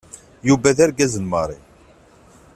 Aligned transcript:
Yuba 0.47 0.77
d 0.77 0.79
argaz 0.85 1.13
n 1.19 1.23
Mary. 1.31 1.59